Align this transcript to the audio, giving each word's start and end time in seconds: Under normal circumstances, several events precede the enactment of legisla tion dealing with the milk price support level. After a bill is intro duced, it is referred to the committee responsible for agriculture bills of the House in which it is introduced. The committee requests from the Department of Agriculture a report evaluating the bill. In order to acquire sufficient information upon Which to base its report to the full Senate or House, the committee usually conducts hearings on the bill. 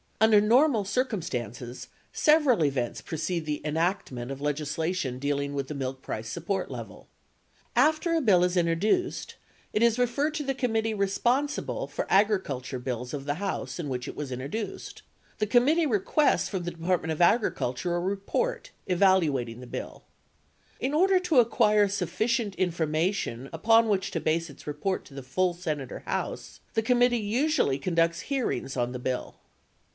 Under 0.19 0.41
normal 0.41 0.83
circumstances, 0.85 1.87
several 2.13 2.63
events 2.63 3.01
precede 3.01 3.45
the 3.45 3.61
enactment 3.65 4.31
of 4.31 4.39
legisla 4.39 4.95
tion 4.95 5.19
dealing 5.19 5.53
with 5.53 5.67
the 5.67 5.75
milk 5.75 6.01
price 6.03 6.27
support 6.27 6.69
level. 6.71 7.07
After 7.75 8.13
a 8.13 8.21
bill 8.21 8.43
is 8.43 8.55
intro 8.55 8.75
duced, 8.75 9.35
it 9.73 9.81
is 9.83 9.99
referred 9.99 10.33
to 10.35 10.43
the 10.43 10.55
committee 10.55 10.93
responsible 10.95 11.87
for 11.87 12.05
agriculture 12.09 12.77
bills 12.79 13.13
of 13.15 13.25
the 13.25 13.35
House 13.35 13.79
in 13.79 13.89
which 13.89 14.07
it 14.07 14.19
is 14.19 14.31
introduced. 14.31 15.03
The 15.37 15.47
committee 15.47 15.87
requests 15.87 16.49
from 16.49 16.63
the 16.63 16.71
Department 16.71 17.11
of 17.11 17.21
Agriculture 17.21 17.95
a 17.95 17.99
report 17.99 18.71
evaluating 18.87 19.59
the 19.59 19.67
bill. 19.67 20.03
In 20.79 20.95
order 20.95 21.19
to 21.19 21.39
acquire 21.39 21.87
sufficient 21.87 22.55
information 22.55 23.49
upon 23.53 23.87
Which 23.87 24.09
to 24.11 24.19
base 24.19 24.49
its 24.51 24.67
report 24.67 25.05
to 25.05 25.13
the 25.15 25.23
full 25.23 25.55
Senate 25.55 25.91
or 25.91 25.99
House, 26.01 26.59
the 26.73 26.83
committee 26.83 27.17
usually 27.19 27.77
conducts 27.79 28.21
hearings 28.21 28.75
on 28.77 28.91
the 28.91 28.99
bill. 28.99 29.35